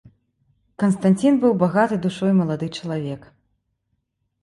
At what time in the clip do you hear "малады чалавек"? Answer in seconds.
2.41-3.33